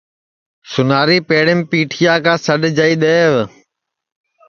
[0.71, 3.35] سُناری پیڑیم پیٹھٹؔیا کا سڈؔ جائی دؔیو